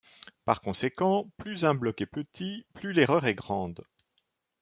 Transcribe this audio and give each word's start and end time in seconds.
Par 0.45 0.61
conséquent, 0.61 1.29
plus 1.37 1.63
un 1.63 1.75
bloc 1.75 2.01
est 2.01 2.07
petit, 2.07 2.65
plus 2.73 2.91
l'erreur 2.91 3.27
est 3.27 3.35
grande. 3.35 3.83